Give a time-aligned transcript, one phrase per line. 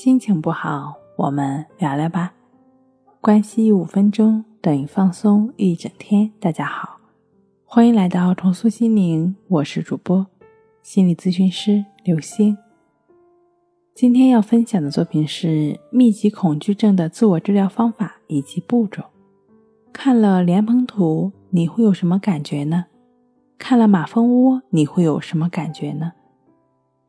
[0.00, 2.32] 心情不好，我们聊聊吧。
[3.20, 6.30] 关系五分钟等于放松一整天。
[6.38, 7.00] 大家好，
[7.64, 10.24] 欢迎来到重塑心灵，我是主播
[10.84, 12.56] 心理咨询师刘星。
[13.92, 19.02] 今天要分享的作品是密集恐惧症的自我治疗方法以及步骤。
[19.92, 22.84] 看了莲蓬图，你会有什么感觉呢？
[23.58, 26.12] 看了马蜂窝，你会有什么感觉呢？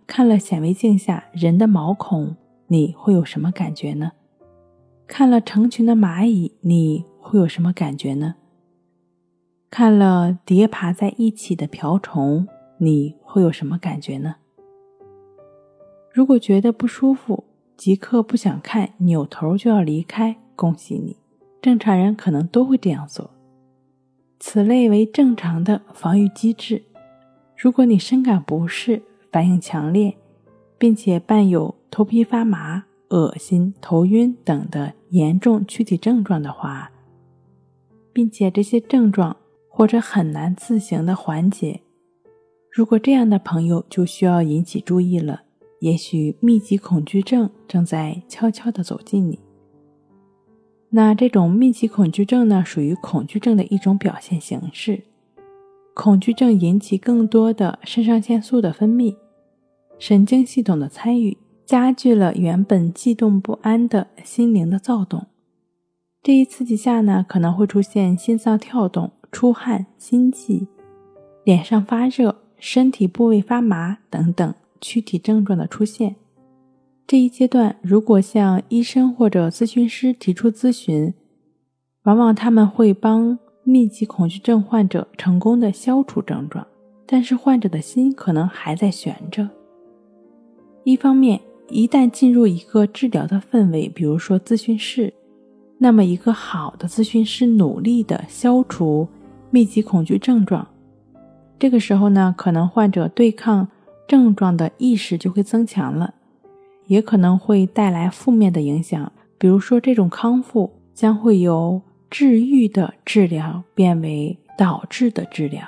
[0.08, 2.36] 看了显微镜下人的毛孔，
[2.72, 4.12] 你会有什么感觉呢？
[5.08, 8.36] 看了成群的蚂蚁，你会有什么感觉呢？
[9.72, 14.36] 看了叠爬在一起的瓢虫，你会有什么感觉呢？
[16.14, 17.44] 如果觉得不舒服，
[17.76, 21.18] 即刻不想看，扭头就要离开，恭喜你，
[21.60, 23.32] 正常人可能都会这样做。
[24.40, 26.84] 此类为正常的防御机制。
[27.58, 29.02] 如果你深感不适，
[29.32, 30.16] 反应强烈，
[30.80, 36.90] 并且伴有头皮发麻、恶心、头晕等的严重躯体症状的话，
[38.12, 41.82] 并且这些症状或者很难自行的缓解，
[42.72, 45.44] 如果这样的朋友就需要引起注意了。
[45.82, 49.40] 也许密集恐惧症正在悄悄地走近你。
[50.90, 55.04] 那这种密集恐惧症呢，属于恐惧症的一种表现形式。
[55.94, 59.16] 恐惧症引起更多的肾上腺素的分泌，
[60.00, 65.28] 神经系统的参与，加剧了原本悸动不安的心灵的躁动。
[66.24, 70.68] 这一刺激下呢，可能会出现心脏跳动、出汗、心悸、
[71.44, 76.16] 脸上发热、身体部位发麻等等躯体症状的出现。
[77.06, 81.14] 这一阶段，如果向医生或者咨询师提出咨询，
[82.04, 83.38] 往往他们会帮。
[83.66, 86.66] 密集恐惧症患者成功的消除症状，
[87.06, 89.48] 但是患者的心可能还在悬着。
[90.90, 95.14] 一方面，一旦进入一个治疗的氛围，比如说咨询室，
[95.78, 99.08] 那么一个好的咨询师努力的消除
[99.52, 100.68] 密集恐惧症状，
[101.60, 103.68] 这个时候呢，可能患者对抗
[104.08, 106.12] 症状的意识就会增强了，
[106.88, 111.80] 也可能会带来负面的影响，比如说这种康复将会由。
[112.12, 115.62] 治愈的治疗变为导致的治疗，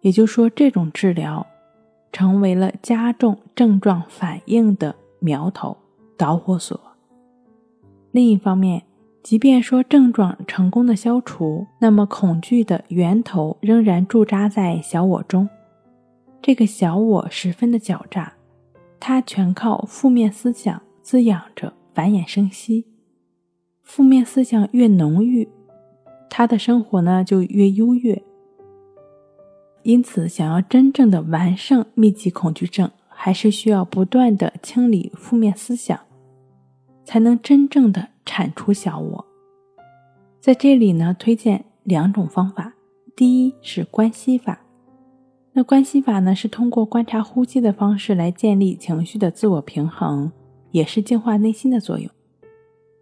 [0.00, 1.44] 也就是说，这种治疗
[2.16, 5.76] 成为了加重症状反应的苗头、
[6.16, 6.80] 导火索。
[8.10, 8.82] 另一方面，
[9.22, 15.46] 即便说症状成功的消除，那么恐惧的源头仍然驻扎在小我中。
[16.40, 18.32] 这个小我十分的狡诈，
[18.98, 22.86] 它全靠负面思想滋养着、繁衍生息。
[23.82, 25.46] 负面思想越浓郁。
[26.30, 28.22] 他的生活呢就越优越，
[29.86, 35.96] 因此想要真正的完胜密集恐惧症，还是需要不断的清理负面思想，
[37.04, 39.24] 才能真正的铲除小我。
[40.40, 42.74] 在这里呢，推荐两种方法，
[43.14, 44.58] 第一是关系法。
[45.52, 50.32] 那关系法呢，是通过观察呼吸的方式来建立情绪的自我平衡，
[50.72, 52.10] 也是净化内心的作用。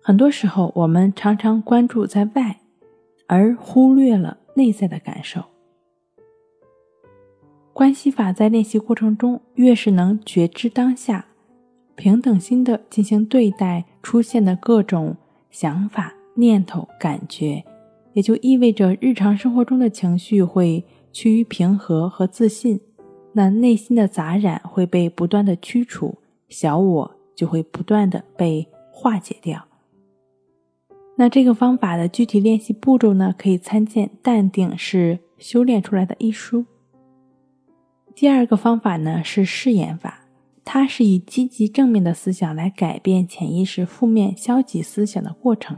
[0.02, 2.60] 很多时候，我们常常关注在外。
[3.26, 5.42] 而忽略了内在的感受。
[7.74, 11.26] 关系法在练习过程中，越是能觉知当下，
[11.96, 15.16] 平等心的进行对待出现的各种
[15.50, 17.64] 想法、念头、感觉，
[18.12, 22.80] 也就意味着日常生活中的情绪会趋于平和和自信，
[23.32, 26.16] 那内心的杂染会被不断的驱除，
[26.48, 29.64] 小我就会不断的被化解掉。
[31.16, 33.34] 那这个方法的具体练习步骤呢？
[33.36, 36.66] 可以参见《淡定是修炼出来的》一书。
[38.14, 40.26] 第二个方法呢是试验法，
[40.64, 45.76] 它是以积极正面的思想来改变潜意识负面消极思想的过程。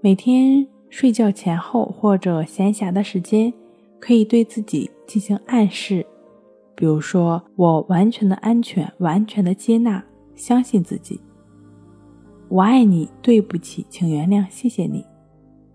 [0.00, 3.52] 每天睡觉前后或者闲暇的时间，
[4.00, 6.06] 可以对自己进行暗示，
[6.74, 10.02] 比如说“我完全的安全，完全的接纳，
[10.34, 11.20] 相信自己。”
[12.48, 15.04] 我爱你，对不起，请原谅，谢谢你。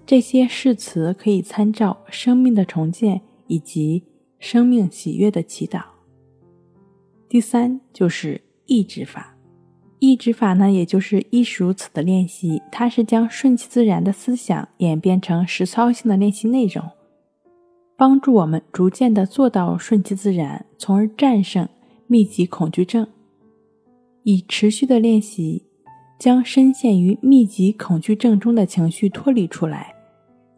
[0.05, 3.17] 这些誓词可以参照《生命的重建》
[3.47, 4.03] 以及
[4.41, 5.77] 《生命喜悦的祈祷》。
[7.29, 9.37] 第三就是意志法，
[9.99, 16.83] 意志法呢，也就是亦是如此的练习，它是将顺其自然的思想演变成实操性的练习内容，
[17.95, 21.69] 帮助我们逐渐的做到顺其自然，从而战胜
[22.07, 23.07] 密集恐惧症。
[24.23, 25.63] 以持续的练习。
[26.19, 29.95] 将深陷于密集恐惧症中的情绪脱离出来，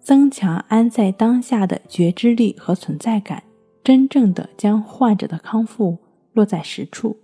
[0.02, 3.42] 增强安在当下的觉知力和存在感，
[3.84, 5.98] 真正的将患者的康复
[6.32, 7.18] 落在实处。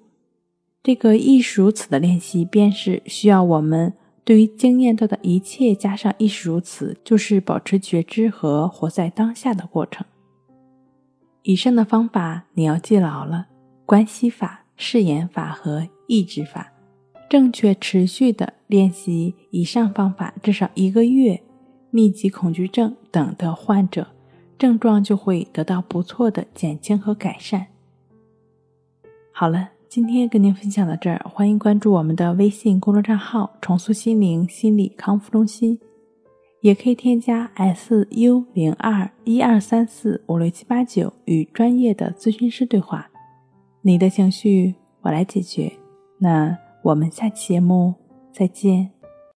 [0.84, 10.06] 这个亦是如此的练习，便是需要我们对于经验到的一切加上亦是如此，就是保持觉知和活在当下的过程。
[11.44, 13.48] 以上的方法你要记牢了：
[13.86, 16.72] 关系法、誓言法和意志法。
[17.30, 21.42] 正确持续的练习以上方法至少一个月，
[21.92, 24.08] 密集恐惧症等的患者
[24.60, 27.66] 症状就会得到不错的减轻和改善。
[29.32, 29.70] 好了。
[29.90, 35.80] 今天跟您分享到这儿，欢迎关注我们的微信公众账号“重塑心灵心理康复中心”，
[36.62, 43.10] 也可以添加 S U 零二一二三四五六七八九与专业的咨询师对话。
[43.82, 45.74] 你的情绪我来解决。
[46.20, 47.96] 那我们下期节目
[48.32, 48.99] 再见。